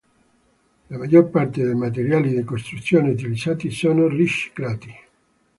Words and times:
La 0.89 0.97
maggior 0.97 1.29
parte 1.29 1.61
dei 1.63 1.75
materiali 1.75 2.33
di 2.33 2.43
costruzione 2.43 3.11
utilizzati 3.11 3.69
sono 3.69 4.07
riciclati. 4.07 4.91